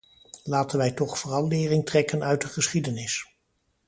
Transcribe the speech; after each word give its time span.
Laten 0.43 0.77
wij 0.77 0.91
toch 0.91 1.19
vooral 1.19 1.47
lering 1.47 1.85
trekken 1.85 2.23
uit 2.23 2.41
de 2.41 2.47
geschiedenis. 2.47 3.35